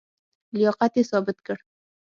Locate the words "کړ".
1.45-1.57